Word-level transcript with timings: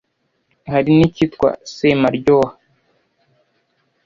hari 0.71 0.91
n' 0.97 1.03
icyitwa 1.07 1.49
semaryoha, 1.73 2.53